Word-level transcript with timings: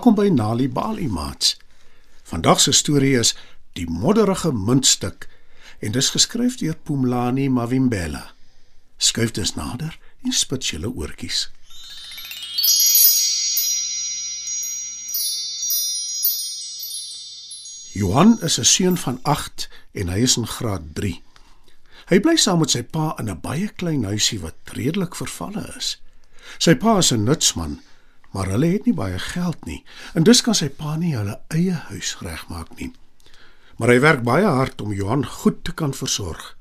Welkom 0.00 0.24
by 0.24 0.30
Nali 0.32 0.64
Bali 0.68 1.08
Mats. 1.08 1.58
Vandag 2.22 2.60
se 2.60 2.72
storie 2.72 3.18
is 3.18 3.34
Die 3.76 3.84
modderige 3.84 4.48
muntstuk 4.52 5.26
en 5.78 5.92
dis 5.92 6.08
geskryf 6.08 6.56
deur 6.56 6.76
Pumlani 6.76 7.50
Mavimbela. 7.52 8.22
Skuif 8.96 9.34
dus 9.36 9.52
nader 9.58 9.98
en 10.24 10.32
spit 10.32 10.70
julle 10.72 10.88
oortjies. 10.88 11.50
Johan 17.92 18.38
is 18.40 18.56
'n 18.58 18.64
seun 18.64 18.96
van 18.96 19.20
8 19.22 19.68
en 19.92 20.08
hy 20.08 20.18
is 20.22 20.36
in 20.36 20.46
graad 20.46 20.94
3. 20.94 21.22
Hy 22.08 22.20
bly 22.20 22.36
saam 22.36 22.58
met 22.58 22.70
sy 22.70 22.82
pa 22.82 23.14
in 23.18 23.28
'n 23.28 23.40
baie 23.40 23.68
klein 23.68 24.04
huisie 24.04 24.40
wat 24.40 24.56
redelik 24.64 25.14
vervalle 25.14 25.74
is. 25.76 26.00
Sy 26.58 26.74
pa 26.74 26.98
is 26.98 27.12
'n 27.12 27.24
nutsman, 27.24 27.82
maar 28.30 28.50
hulle 28.52 28.72
het 28.72 28.86
nie 28.86 28.94
baie 28.94 29.18
geld 29.18 29.64
nie 29.66 29.82
en 30.14 30.26
dus 30.26 30.42
kan 30.46 30.54
sy 30.54 30.68
pa 30.68 30.96
nie 30.96 31.16
hulle 31.16 31.38
eie 31.48 31.76
huis 31.90 32.16
regmaak 32.22 32.76
nie. 32.78 32.92
Maar 33.78 33.94
hy 33.94 34.00
werk 34.00 34.24
baie 34.26 34.46
hard 34.46 34.80
om 34.84 34.92
Johan 34.92 35.24
goed 35.26 35.64
te 35.64 35.72
kan 35.72 35.94
versorg. 35.96 36.56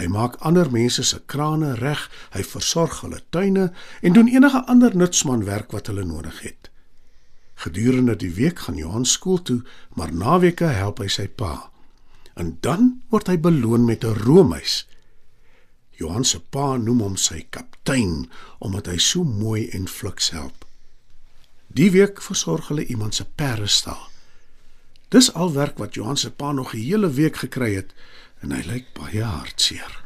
Hy 0.00 0.08
maak 0.10 0.38
ander 0.46 0.70
mense 0.72 1.02
se 1.04 1.18
krane 1.26 1.74
reg, 1.78 2.06
hy 2.34 2.42
versorg 2.42 3.02
hulle 3.04 3.20
tuine 3.30 3.68
en 4.02 4.16
doen 4.16 4.30
enige 4.32 4.64
ander 4.66 4.96
nutsmanwerk 4.96 5.74
wat 5.76 5.90
hulle 5.92 6.06
nodig 6.08 6.40
het. 6.42 6.70
Gedurende 7.60 8.16
die 8.16 8.32
week 8.32 8.64
gaan 8.64 8.78
Johan 8.80 9.04
skool 9.04 9.42
toe, 9.44 9.60
maar 9.94 10.12
naweke 10.12 10.70
help 10.72 11.02
hy 11.04 11.10
sy 11.12 11.26
pa. 11.28 11.68
En 12.34 12.56
dan 12.64 13.02
word 13.12 13.28
hy 13.28 13.36
beloon 13.36 13.84
met 13.84 14.04
'n 14.04 14.16
roomhuis. 14.24 14.86
Johan 16.00 16.24
se 16.24 16.40
pa 16.40 16.76
noem 16.76 17.00
hom 17.00 17.16
sy 17.16 17.44
kaptein 17.50 18.30
omdat 18.58 18.86
hy 18.86 18.96
so 18.96 19.24
mooi 19.24 19.68
en 19.76 19.88
fliks 19.88 20.30
help. 20.30 20.59
Die 21.70 21.90
week 21.94 22.18
versorg 22.22 22.68
hulle 22.68 22.84
iemand 22.84 23.14
se 23.14 23.24
perdestal. 23.24 24.08
Dis 25.08 25.28
al 25.34 25.52
werk 25.54 25.78
wat 25.78 25.94
Johan 25.94 26.16
se 26.16 26.30
pa 26.30 26.52
nog 26.52 26.74
'n 26.74 26.78
hele 26.78 27.10
week 27.10 27.36
gekry 27.36 27.74
het 27.74 27.94
en 28.42 28.50
hy 28.50 28.62
lyk 28.66 28.86
baie 28.92 29.22
hartseer. 29.22 30.02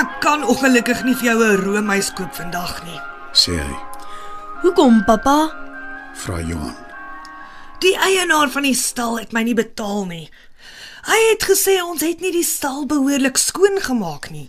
Ek 0.00 0.20
kan 0.20 0.42
ongelukkig 0.44 1.04
nie 1.04 1.14
vir 1.14 1.24
jou 1.24 1.44
'n 1.44 1.56
roomys 1.62 2.12
koop 2.12 2.34
vandag 2.34 2.84
nie. 2.84 3.00
sê 3.32 3.52
hy. 3.52 3.76
Hoekom, 4.62 5.04
pappa? 5.04 5.50
Vra 6.14 6.40
Johan. 6.40 6.76
Die 7.78 7.96
eienaar 7.98 8.48
van 8.50 8.62
die 8.62 8.74
stal 8.74 9.18
het 9.18 9.32
my 9.32 9.42
nie 9.42 9.54
betaal 9.54 10.06
nie. 10.06 10.30
Hy 11.06 11.18
het 11.30 11.44
gesê 11.46 11.78
ons 11.82 12.02
het 12.02 12.20
nie 12.20 12.32
die 12.34 12.46
stal 12.46 12.86
behoorlik 12.90 13.38
skoon 13.38 13.78
gemaak 13.82 14.30
nie. 14.30 14.48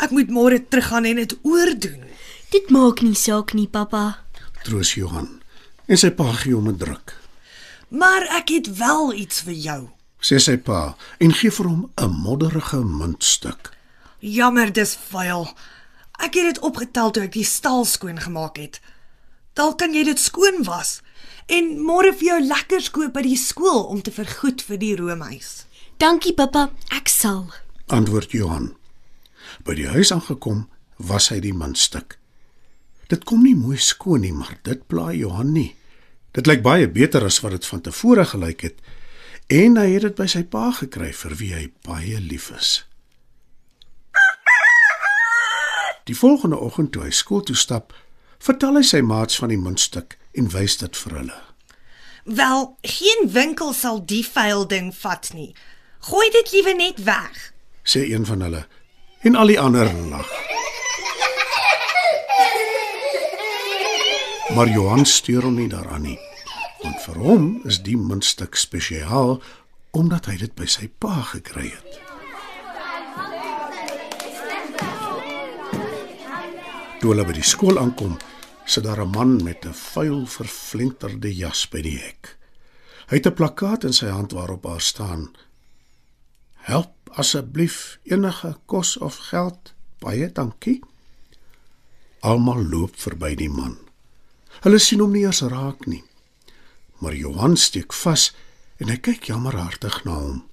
Ek 0.00 0.10
moet 0.10 0.30
môre 0.32 0.58
teruggaan 0.58 1.04
en 1.04 1.20
dit 1.20 1.34
oordoen. 1.42 2.06
Dit 2.50 2.70
maak 2.70 3.02
nie 3.04 3.14
saak 3.14 3.52
nie, 3.52 3.68
pappa. 3.68 4.24
Troos 4.64 4.94
Johan. 4.96 5.42
En 5.86 6.00
sy 6.00 6.10
pa 6.16 6.32
gee 6.32 6.54
hom 6.54 6.68
'n 6.68 6.78
druk. 6.78 7.14
Maar 7.88 8.22
ek 8.40 8.48
het 8.48 8.76
wel 8.78 9.12
iets 9.12 9.40
vir 9.40 9.54
jou. 9.54 9.80
Sê 10.20 10.40
sy 10.40 10.56
pa 10.56 10.96
en 11.20 11.32
gee 11.32 11.50
vir 11.50 11.66
hom 11.68 11.90
'n 12.00 12.10
modderige 12.10 12.80
muntstuk. 12.80 13.70
Jammer, 14.20 14.72
dis 14.72 14.96
vuil. 15.10 15.52
Ek 16.18 16.34
het 16.34 16.54
dit 16.54 16.58
opgetel 16.58 17.10
toe 17.10 17.22
ek 17.22 17.32
die 17.32 17.44
stal 17.44 17.84
skoon 17.84 18.20
gemaak 18.20 18.56
het. 18.56 18.80
Dalk 19.52 19.78
kan 19.78 19.92
jy 19.94 20.04
dit 20.04 20.18
skoon 20.18 20.64
was 20.64 21.02
en 21.46 21.74
môre 21.84 22.12
vir 22.16 22.28
jou 22.28 22.40
lekkers 22.46 22.90
koop 22.94 23.14
by 23.16 23.24
die 23.26 23.38
skool 23.38 23.84
om 23.92 24.00
te 24.02 24.12
vergoed 24.14 24.64
vir 24.64 24.80
die 24.80 24.94
roomhuis. 24.98 25.64
Dankie, 26.00 26.34
pappa. 26.34 26.70
Ek 26.94 27.10
sal. 27.12 27.46
Antwoord 27.92 28.32
Johan. 28.32 28.72
By 29.64 29.76
die 29.78 29.88
huis 29.92 30.12
aangekom, 30.12 30.66
was 30.98 31.30
hy 31.30 31.40
die 31.44 31.54
muntstuk. 31.54 32.18
Dit 33.12 33.26
kom 33.28 33.44
nie 33.44 33.54
mooi 33.54 33.78
skoon 33.78 34.24
nie, 34.24 34.32
maar 34.32 34.56
dit 34.64 34.80
pla 34.88 35.12
Johan 35.12 35.52
nie. 35.52 35.74
Dit 36.34 36.48
lyk 36.50 36.64
baie 36.64 36.88
beter 36.90 37.24
as 37.26 37.38
wat 37.44 37.54
dit 37.54 37.66
van 37.68 37.84
tevore 37.84 38.24
gelyk 38.26 38.66
het 38.66 38.80
en 39.52 39.76
hy 39.76 39.90
het 39.92 40.06
dit 40.06 40.14
by 40.16 40.24
sy 40.30 40.40
pa 40.48 40.70
gekry 40.72 41.10
vir 41.12 41.34
wie 41.36 41.52
hy 41.52 41.64
baie 41.84 42.18
lief 42.18 42.48
is. 42.56 42.70
Die 46.08 46.16
volgende 46.16 46.56
oggend 46.56 46.92
toe 46.92 47.04
hy 47.04 47.12
skool 47.12 47.44
toe 47.44 47.56
stap, 47.56 47.92
vertel 48.40 48.80
hy 48.80 48.84
sy 48.88 49.00
maats 49.04 49.36
van 49.40 49.52
die 49.52 49.60
muntstuk 49.60 50.16
en 50.34 50.50
wys 50.50 50.76
dit 50.76 50.96
vir 50.96 51.18
hulle. 51.18 51.40
Wel, 52.24 52.76
geen 52.80 53.28
winkel 53.32 53.72
sal 53.72 54.00
die 54.04 54.24
vuil 54.26 54.66
ding 54.66 54.94
vat 54.96 55.30
nie. 55.34 55.52
Gooi 56.08 56.30
dit 56.30 56.52
liewe 56.52 56.74
net 56.74 57.02
weg. 57.04 57.52
sê 57.84 58.00
een 58.08 58.24
van 58.26 58.40
hulle 58.40 58.66
en 59.20 59.34
al 59.36 59.46
die 59.46 59.60
ander 59.60 59.92
lag. 60.08 60.30
Maar 64.54 64.68
Johan 64.68 65.04
steur 65.04 65.42
hom 65.42 65.54
nie 65.54 65.68
daaraan 65.68 66.02
nie. 66.02 66.18
Want 66.82 67.00
vir 67.02 67.16
hom 67.18 67.44
is 67.64 67.82
die 67.82 67.96
muntstuk 67.96 68.56
spesiaal 68.56 69.42
omdat 69.90 70.26
hy 70.26 70.36
dit 70.36 70.54
by 70.54 70.66
sy 70.66 70.88
pa 70.98 71.20
gekry 71.32 71.70
het. 71.70 72.00
Toe 77.00 77.12
hulle 77.12 77.24
by 77.24 77.36
die 77.36 77.44
skool 77.44 77.78
aankom, 77.78 78.16
sit 78.64 78.84
daar 78.84 79.00
'n 79.00 79.10
man 79.10 79.42
met 79.42 79.64
'n 79.64 79.74
vuil 79.74 80.26
vervlenterde 80.26 81.34
jas 81.34 81.68
by 81.68 81.82
die 81.82 81.98
hek. 81.98 82.38
Hy 83.08 83.16
het 83.16 83.26
'n 83.26 83.34
plakkaat 83.34 83.84
in 83.84 83.92
sy 83.92 84.06
hand 84.06 84.32
waarop 84.32 84.62
daar 84.62 84.80
staan: 84.80 85.30
Help 86.52 87.10
asseblief 87.10 87.98
enige 88.02 88.56
kos 88.66 88.96
of 88.96 89.16
geld. 89.16 89.74
Baie 89.98 90.32
dankie. 90.32 90.80
Almal 92.20 92.64
loop 92.64 92.96
verby 92.96 93.34
die 93.34 93.50
man. 93.50 93.78
Hulle 94.60 94.78
sien 94.78 95.00
hom 95.00 95.12
nie 95.12 95.24
eens 95.26 95.40
raak 95.40 95.86
nie. 95.86 96.04
Maar 96.98 97.14
Johan 97.14 97.56
steek 97.56 97.92
vas 97.92 98.34
en 98.76 98.88
hy 98.88 98.96
kyk 98.96 99.24
jammerhartig 99.24 100.04
na 100.04 100.14
hom. 100.18 100.44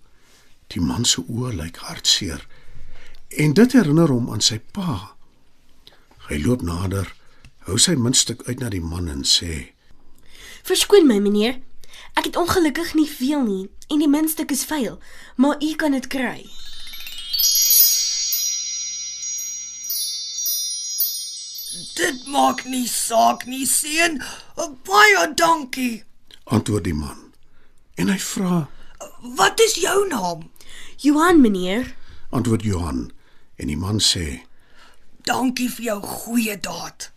Die 0.68 0.82
man 0.82 1.06
se 1.06 1.22
oë 1.22 1.54
lyk 1.54 1.78
hartseer 1.78 2.48
en 3.40 3.54
dit 3.54 3.74
herinner 3.74 4.12
hom 4.12 4.30
aan 4.32 4.44
sy 4.44 4.60
pa. 4.60 5.16
Hy 6.28 6.40
loop 6.44 6.62
nader, 6.68 7.08
hou 7.72 7.80
sy 7.80 7.94
muntstuk 7.96 8.42
uit 8.50 8.60
na 8.60 8.70
die 8.72 8.84
man 8.84 9.08
en 9.08 9.22
sê: 9.28 9.72
Verskoon 10.68 11.08
my, 11.08 11.22
meneer. 11.24 11.62
Ek 12.20 12.28
het 12.28 12.36
ongelukkig 12.36 12.92
nie 12.98 13.08
veel 13.08 13.46
nie 13.48 13.70
en 13.92 14.02
die 14.04 14.10
muntstuk 14.12 14.52
is 14.52 14.66
vuil, 14.68 14.98
maar 15.40 15.62
u 15.64 15.70
kan 15.80 15.96
dit 15.96 16.08
kry. 16.12 16.44
Dit 21.96 22.28
maak 22.28 22.66
nie 22.68 22.88
saak 22.92 23.46
nie, 23.48 23.64
seun. 23.68 24.20
Baie 24.88 25.24
dankie. 25.40 26.04
Antwoord 26.52 26.90
die 26.90 26.98
man. 26.98 27.32
En 27.96 28.12
hy 28.12 28.20
vra: 28.20 28.66
Wat 29.40 29.64
is 29.64 29.80
jou 29.80 29.96
naam? 30.12 30.50
Johan, 31.00 31.40
meneer. 31.40 31.96
Antwoord 32.36 32.68
Johan 32.68 33.08
en 33.56 33.72
die 33.72 33.80
man 33.80 34.04
sê: 34.04 34.44
Dankie 35.24 35.72
vir 35.72 35.92
jou 35.94 36.00
goeie 36.04 36.60
daad. 36.60 37.12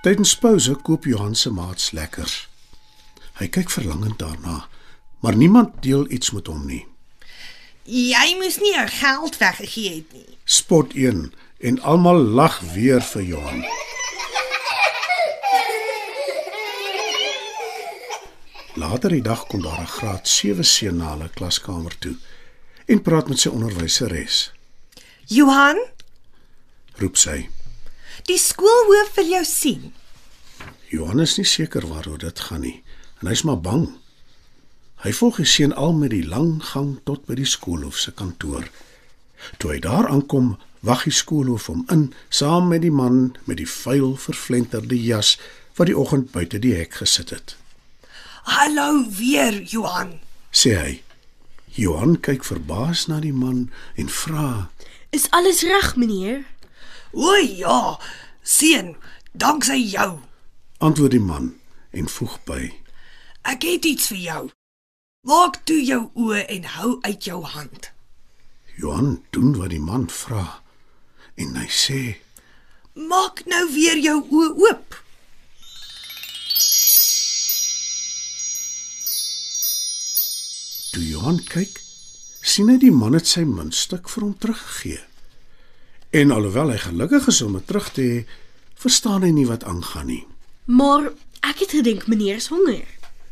Tydens 0.00 0.30
pouse 0.40 0.72
koop 0.80 1.04
Johan 1.04 1.34
se 1.36 1.50
maats 1.52 1.90
lekkers. 1.92 2.46
Hy 3.36 3.50
kyk 3.52 3.68
verlangend 3.68 4.16
daarna, 4.22 4.62
maar 5.20 5.36
niemand 5.36 5.82
deel 5.84 6.06
iets 6.08 6.30
met 6.32 6.48
hom 6.48 6.62
nie. 6.64 6.86
Jy 7.84 8.30
moes 8.40 8.56
nie 8.64 8.72
jou 8.72 8.86
geld 8.94 9.36
weggegee 9.42 9.92
het 9.98 10.16
nie. 10.16 10.38
Spot 10.48 10.96
een 10.96 11.26
en 11.60 11.76
almal 11.84 12.22
lag 12.40 12.56
weer 12.72 13.04
vir 13.10 13.28
Johan. 13.28 13.60
Later 18.80 19.12
die 19.12 19.22
dag 19.28 19.44
kom 19.52 19.60
daar 19.60 19.84
'n 19.84 19.94
graad 20.00 20.28
7 20.28 20.64
seun 20.64 20.96
na 20.96 21.12
hulle 21.12 21.28
klaskamer 21.28 21.98
toe 21.98 22.16
en 22.86 23.02
praat 23.02 23.28
met 23.28 23.38
sy 23.38 23.48
onderwyseres. 23.48 24.52
Johan, 25.26 25.76
Roep 26.96 27.16
sy. 27.16 27.48
Die 28.28 28.38
skoolhoof 28.38 29.14
wil 29.16 29.32
jou 29.36 29.44
sien. 29.44 29.90
Johan 30.90 31.22
is 31.22 31.36
nie 31.38 31.46
seker 31.46 31.86
waaroor 31.86 32.18
dit 32.18 32.40
gaan 32.48 32.64
nie 32.66 32.80
en 33.20 33.28
hy's 33.30 33.44
maar 33.44 33.60
bang. 33.60 33.86
Hy 35.04 35.12
volg 35.16 35.40
die 35.40 35.48
seun 35.48 35.72
al 35.72 35.94
met 35.96 36.12
die 36.12 36.24
lang 36.26 36.58
gang 36.72 36.96
tot 37.08 37.26
by 37.28 37.36
die 37.38 37.48
skoolhoof 37.48 37.98
se 38.00 38.12
kantoor. 38.16 38.66
Toe 39.60 39.74
hy 39.74 39.78
daar 39.84 40.08
aankom, 40.08 40.56
wag 40.84 41.04
die 41.08 41.14
skoolhoof 41.14 41.68
hom 41.72 41.86
in 41.92 42.10
saam 42.28 42.68
met 42.72 42.82
die 42.84 42.92
man 42.92 43.36
met 43.48 43.60
die 43.60 43.68
vuil 43.68 44.16
vervlenterde 44.20 44.96
jas 44.96 45.36
wat 45.78 45.88
die 45.88 45.96
oggend 45.96 46.32
buite 46.32 46.60
die 46.60 46.74
hek 46.76 46.98
gesit 47.00 47.32
het. 47.32 47.56
Hallo 48.48 49.04
weer, 49.16 49.60
Johan. 49.62 50.18
Sê 50.52 50.74
hy. 50.76 50.92
Johan 51.76 52.16
kyk 52.20 52.44
verbaas 52.44 53.06
na 53.08 53.20
die 53.22 53.36
man 53.36 53.68
en 54.00 54.08
vra: 54.10 54.70
Is 55.14 55.28
alles 55.36 55.62
reg, 55.62 55.94
meneer? 55.96 56.42
O 57.12 57.34
ja, 57.34 57.98
seun, 58.42 58.94
danksy 59.32 59.80
jou. 59.90 60.20
Antwoord 60.78 61.10
die 61.10 61.20
man 61.22 61.54
en 61.90 62.08
voeg 62.08 62.38
by: 62.46 62.70
Ek 63.42 63.66
het 63.66 63.84
iets 63.84 64.12
vir 64.12 64.22
jou. 64.22 64.42
Maak 65.26 65.58
toe 65.68 65.80
jou 65.84 66.06
oë 66.14 66.46
en 66.54 66.68
hou 66.76 66.92
uit 67.02 67.26
jou 67.26 67.42
hand. 67.44 67.90
Johan 68.78 69.18
doen 69.34 69.56
wat 69.58 69.74
die 69.74 69.82
man 69.82 70.06
vra 70.08 70.62
en 71.34 71.58
hy 71.58 71.66
sê: 71.66 72.00
Maak 72.94 73.44
nou 73.50 73.66
weer 73.74 73.98
jou 73.98 74.20
oë 74.30 74.54
oop. 74.68 74.96
Toe 80.94 81.04
Johan 81.06 81.42
kyk, 81.46 81.82
sien 82.42 82.70
hy 82.70 82.78
die 82.82 82.94
man 82.94 83.18
het 83.18 83.28
sy 83.30 83.44
muntstuk 83.46 84.08
vir 84.10 84.26
hom 84.26 84.34
teruggegee. 84.38 85.09
En 86.10 86.30
alhoewel 86.30 86.70
hy 86.74 86.78
gelukkig 86.78 87.26
is 87.26 87.42
om 87.42 87.52
dit 87.52 87.66
terug 87.66 87.92
te 87.94 88.02
hê, 88.02 88.22
verstaan 88.74 89.22
hy 89.22 89.30
nie 89.34 89.46
wat 89.46 89.64
aangaan 89.64 90.08
nie. 90.10 90.24
Maar 90.64 91.12
ek 91.46 91.62
het 91.62 91.76
gedink 91.78 92.06
meneer 92.06 92.40
is 92.42 92.50
honger. 92.50 92.86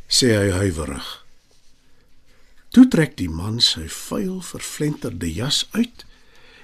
sê 0.08 0.30
hy 0.32 0.50
huiwerig. 0.56 1.08
Toe 2.72 2.86
trek 2.88 3.16
die 3.16 3.28
man 3.28 3.58
sy 3.60 3.84
vuil 3.92 4.38
vervlenterde 4.40 5.28
jas 5.28 5.66
uit 5.76 6.04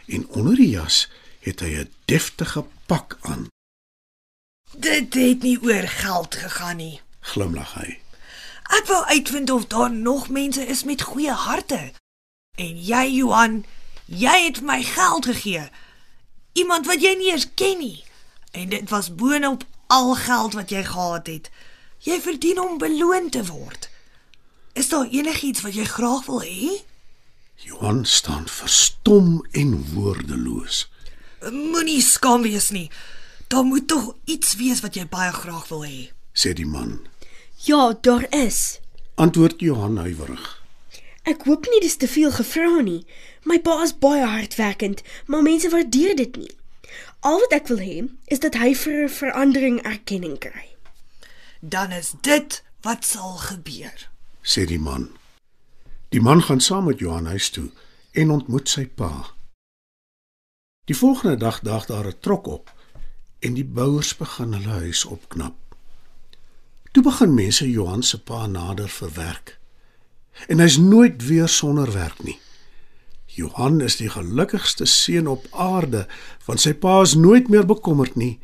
en 0.06 0.24
onder 0.32 0.56
die 0.56 0.70
jas 0.70 1.08
het 1.44 1.60
hy 1.60 1.82
'n 1.82 1.90
deftige 2.04 2.64
pak 2.86 3.18
aan. 3.20 3.48
Dit 4.72 5.14
het 5.14 5.42
nie 5.42 5.58
oor 5.62 5.88
geld 5.88 6.34
gegaan 6.34 6.76
nie. 6.76 7.00
Glimlag 7.20 7.74
hy. 7.74 8.00
Ek 8.78 8.86
wou 8.86 9.04
uitvind 9.04 9.50
of 9.50 9.66
daar 9.66 9.92
nog 9.92 10.28
mense 10.28 10.66
is 10.66 10.84
met 10.84 11.02
goeie 11.02 11.32
harte. 11.32 11.92
En 12.56 12.84
jy 12.84 13.04
Johan, 13.20 13.64
jy 14.06 14.44
het 14.44 14.60
my 14.60 14.82
geld 14.82 15.24
gegee. 15.26 15.70
Iemand 16.54 16.86
wat 16.86 17.02
jy 17.02 17.14
nie 17.18 17.30
eens 17.32 17.48
ken 17.58 17.78
nie. 17.82 18.04
En 18.54 18.68
dit 18.70 18.90
was 18.90 19.10
boonop 19.14 19.64
al 19.90 20.14
geld 20.14 20.54
wat 20.54 20.70
jy 20.70 20.84
gehad 20.86 21.26
het. 21.26 21.50
Jy 22.06 22.20
verdien 22.22 22.60
om 22.60 22.78
beloon 22.78 23.30
te 23.30 23.42
word. 23.48 23.88
Is 24.74 24.88
daar 24.88 25.06
enigiets 25.10 25.62
wat 25.66 25.74
jy 25.74 25.84
graag 25.84 26.26
wil 26.26 26.42
hê? 26.42 26.70
Johan 27.64 28.04
staan 28.04 28.46
verstom 28.50 29.46
en 29.50 29.76
woordeloos. 29.94 30.84
Moenie 31.50 32.02
skaam 32.02 32.42
wees 32.42 32.70
nie. 32.70 32.90
Daar 33.48 33.64
moet 33.64 33.88
tog 33.88 34.14
iets 34.24 34.54
wees 34.58 34.80
wat 34.80 34.94
jy 34.98 35.06
baie 35.10 35.32
graag 35.32 35.68
wil 35.68 35.84
hê. 35.86 36.10
sê 36.34 36.52
die 36.52 36.66
man. 36.66 36.98
Ja, 37.66 37.94
daar 38.00 38.26
is. 38.34 38.80
Antwoord 39.14 39.60
Johan 39.60 39.96
huiwerig. 39.96 40.63
Ek 41.24 41.46
hoop 41.48 41.64
nie 41.72 41.80
dis 41.80 41.96
te 41.96 42.08
veel 42.08 42.32
gevra 42.32 42.80
nie. 42.84 43.06
My 43.48 43.56
pa 43.64 43.78
is 43.82 43.94
baie 43.96 44.26
hardwerkend, 44.28 45.02
maar 45.26 45.42
mense 45.42 45.70
waardeer 45.72 46.16
dit 46.16 46.36
nie. 46.36 46.52
Al 47.24 47.40
wat 47.40 47.56
ek 47.56 47.70
wil 47.72 47.80
hê 47.80 47.96
is 48.28 48.42
dat 48.44 48.58
hy 48.60 48.74
vir 48.76 49.04
'n 49.04 49.08
verandering 49.08 49.80
erkenning 49.82 50.38
kry. 50.38 50.76
Dan 51.60 51.92
is 51.92 52.12
dit 52.20 52.62
wat 52.82 53.04
sal 53.04 53.36
gebeur. 53.36 54.10
sê 54.42 54.66
die 54.66 54.78
man. 54.78 55.08
Die 56.08 56.20
man 56.20 56.42
gaan 56.42 56.60
saam 56.60 56.84
met 56.84 56.98
Johan 56.98 57.26
huis 57.26 57.50
toe 57.50 57.70
en 58.12 58.30
ontmoet 58.30 58.68
sy 58.68 58.86
pa. 58.86 59.32
Die 60.84 60.96
volgende 60.96 61.36
dag 61.36 61.60
daag 61.60 61.86
daar 61.86 62.06
'n 62.06 62.20
trok 62.20 62.46
op 62.46 62.72
en 63.38 63.54
die 63.54 63.64
bouers 63.64 64.16
begin 64.16 64.52
hulle 64.52 64.76
huis 64.84 65.04
opknap. 65.04 65.54
Toe 66.92 67.02
begin 67.02 67.34
mense 67.34 67.70
Johan 67.70 68.02
se 68.02 68.22
pa 68.22 68.46
nader 68.46 68.88
verwerk. 68.88 69.58
En 70.48 70.58
hy's 70.58 70.76
nooit 70.78 71.26
weer 71.26 71.48
sonder 71.48 71.92
werk 71.92 72.22
nie. 72.22 72.38
Johan 73.34 73.80
is 73.80 73.96
die 73.98 74.10
gelukkigste 74.10 74.86
seun 74.86 75.26
op 75.26 75.46
aarde 75.50 76.06
want 76.46 76.62
sy 76.62 76.74
pa 76.78 77.00
is 77.02 77.16
nooit 77.18 77.48
meer 77.50 77.66
bekommerd 77.66 78.14
nie 78.20 78.38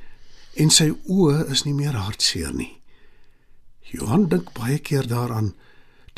en 0.58 0.72
sy 0.74 0.90
oë 1.06 1.46
is 1.54 1.62
nie 1.66 1.74
meer 1.74 1.94
hartseer 1.94 2.50
nie. 2.54 2.72
Johan 3.90 4.26
dink 4.30 4.50
baie 4.54 4.78
keer 4.78 5.06
daaraan 5.06 5.54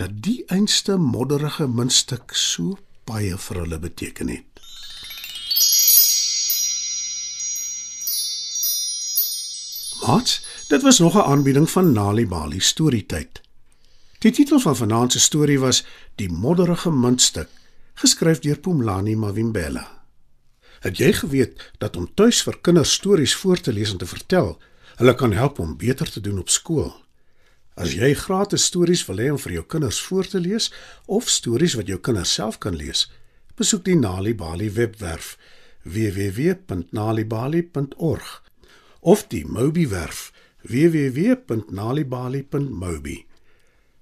dat 0.00 0.22
die 0.24 0.40
einste 0.48 0.96
modderige 0.96 1.68
muntstuk 1.68 2.32
so 2.36 2.78
baie 3.08 3.36
vir 3.36 3.60
hulle 3.64 3.78
beteken 3.82 4.32
het. 4.32 4.48
Wat? 10.02 10.40
Dit 10.68 10.82
was 10.82 10.98
nog 10.98 11.14
'n 11.14 11.28
aanbieding 11.28 11.70
van 11.70 11.92
Nali 11.92 12.26
Bali 12.26 12.60
Storytyd. 12.60 13.40
Die 14.22 14.30
titel 14.30 14.60
van 14.62 14.76
vanaand 14.76 15.12
se 15.12 15.20
storie 15.20 15.58
was 15.58 15.84
Die 16.14 16.30
modderige 16.30 16.90
muntstuk, 16.94 17.48
geskryf 17.98 18.38
deur 18.38 18.58
Pumlani 18.62 19.16
Mavimbela. 19.18 20.06
Het 20.84 20.98
jy 20.98 21.12
geweet 21.12 21.70
dat 21.82 21.96
om 21.98 22.14
tuis 22.14 22.42
vir 22.46 22.58
kinders 22.62 22.92
stories 22.92 23.34
voor 23.34 23.60
te 23.60 23.72
lees 23.74 23.90
en 23.90 23.98
te 23.98 24.06
vertel, 24.06 24.62
hulle 25.00 25.14
kan 25.18 25.32
help 25.34 25.58
om 25.58 25.76
beter 25.76 26.10
te 26.10 26.20
doen 26.22 26.38
op 26.38 26.48
skool? 26.54 26.94
As 27.74 27.92
jy 27.98 28.14
gratis 28.14 28.64
stories 28.70 29.06
wil 29.08 29.18
hê 29.18 29.30
om 29.34 29.38
vir 29.42 29.52
jou 29.56 29.64
kinders 29.74 30.00
voor 30.06 30.26
te 30.30 30.38
lees 30.38 30.70
of 31.06 31.24
stories 31.26 31.74
wat 31.80 31.88
jou 31.90 31.98
kinders 31.98 32.34
self 32.38 32.58
kan 32.62 32.78
lees, 32.78 33.10
besoek 33.58 33.82
die 33.90 33.98
Nali 33.98 34.34
Bali 34.38 34.70
webwerf 34.70 35.34
www.nalibali.org 35.82 38.42
of 39.00 39.26
die 39.34 39.46
Mobi 39.46 39.88
werf 39.90 40.32
www.nalibali.mobi. 40.62 43.31